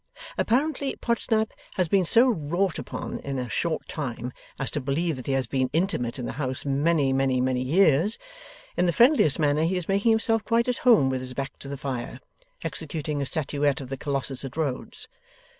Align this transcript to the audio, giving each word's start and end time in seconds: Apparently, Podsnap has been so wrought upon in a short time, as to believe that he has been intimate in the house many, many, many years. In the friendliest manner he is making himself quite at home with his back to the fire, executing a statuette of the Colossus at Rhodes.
Apparently, 0.35 0.95
Podsnap 0.95 1.51
has 1.73 1.87
been 1.87 2.05
so 2.05 2.27
wrought 2.27 2.79
upon 2.79 3.19
in 3.19 3.37
a 3.37 3.47
short 3.47 3.87
time, 3.87 4.33
as 4.57 4.71
to 4.71 4.81
believe 4.81 5.15
that 5.15 5.27
he 5.27 5.33
has 5.33 5.45
been 5.45 5.69
intimate 5.73 6.17
in 6.17 6.25
the 6.25 6.31
house 6.41 6.65
many, 6.65 7.13
many, 7.13 7.39
many 7.39 7.61
years. 7.61 8.17
In 8.75 8.87
the 8.87 8.93
friendliest 8.93 9.37
manner 9.37 9.63
he 9.63 9.77
is 9.77 9.87
making 9.87 10.09
himself 10.09 10.43
quite 10.43 10.67
at 10.67 10.77
home 10.89 11.11
with 11.11 11.21
his 11.21 11.35
back 11.35 11.59
to 11.59 11.67
the 11.67 11.77
fire, 11.77 12.19
executing 12.63 13.21
a 13.21 13.27
statuette 13.27 13.79
of 13.79 13.89
the 13.89 13.95
Colossus 13.97 14.43
at 14.43 14.57
Rhodes. 14.57 15.07